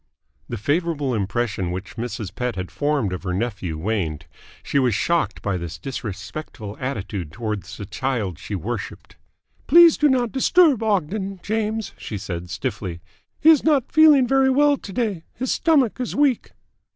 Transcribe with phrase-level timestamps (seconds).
[0.49, 2.33] The favourable impression which Mrs.
[2.33, 4.25] Pett had formed of her nephew waned.
[4.63, 9.15] She was shocked by this disrespectful attitude towards the child she worshipped.
[9.67, 12.99] "Please do not disturb Ogden, James," she said stiffly.
[13.39, 15.23] "He is not feeling very well to day.
[15.35, 16.49] His stomach is weak."